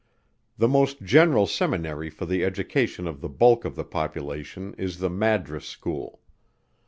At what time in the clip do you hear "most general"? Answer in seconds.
0.67-1.45